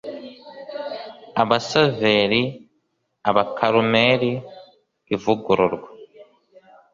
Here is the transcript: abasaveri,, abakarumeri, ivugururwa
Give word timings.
abasaveri,, 1.41 2.43
abakarumeri, 3.29 4.31
ivugururwa 5.15 5.89